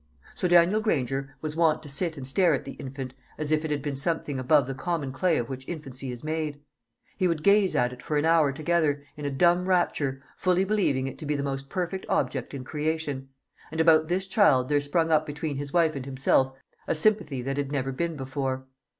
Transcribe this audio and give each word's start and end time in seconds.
So 0.33 0.47
Daniel 0.47 0.81
Granger 0.81 1.35
was 1.43 1.55
wont 1.55 1.83
to 1.83 1.87
sit 1.87 2.17
and 2.17 2.27
stare 2.27 2.55
at 2.55 2.65
the 2.65 2.71
infant 2.71 3.13
as 3.37 3.51
if 3.51 3.63
it 3.63 3.69
had 3.69 3.83
been 3.83 3.93
something 3.95 4.39
above 4.39 4.65
the 4.65 4.73
common 4.73 5.11
clay 5.11 5.37
of 5.37 5.47
which 5.47 5.67
infancy 5.67 6.11
is 6.11 6.23
made. 6.23 6.59
He 7.17 7.27
would 7.27 7.43
gaze 7.43 7.75
at 7.75 7.93
it 7.93 8.01
for 8.01 8.17
an 8.17 8.25
hour 8.25 8.51
together, 8.51 9.03
in 9.15 9.25
a 9.25 9.29
dumb 9.29 9.69
rapture, 9.69 10.19
fully 10.37 10.63
believing 10.63 11.05
it 11.05 11.19
to 11.19 11.27
be 11.27 11.35
the 11.35 11.43
most 11.43 11.69
perfect 11.69 12.07
object 12.09 12.55
in 12.55 12.63
creation; 12.63 13.29
and 13.71 13.79
about 13.79 14.07
this 14.07 14.25
child 14.25 14.69
there 14.69 14.81
sprung 14.81 15.11
up 15.11 15.23
between 15.23 15.57
his 15.57 15.71
wife 15.71 15.95
and 15.95 16.07
himself 16.07 16.55
a 16.87 16.95
sympathy 16.95 17.43
that 17.43 17.57
had 17.57 17.71
never 17.71 17.91
been 17.91 18.15
before. 18.17 18.65